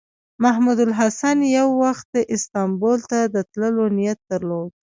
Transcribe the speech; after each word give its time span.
محمود 0.43 0.79
الحسن 0.87 1.37
یو 1.57 1.67
وخت 1.83 2.09
استانبول 2.35 2.99
ته 3.11 3.19
د 3.33 3.35
تللو 3.51 3.85
نیت 3.97 4.19
درلود. 4.31 4.71